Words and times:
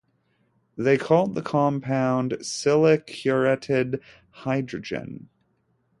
They 0.75 0.97
called 0.97 1.35
the 1.35 1.43
compound 1.43 2.31
"siliciuretted 2.41 4.01
hydrogen". 4.31 5.29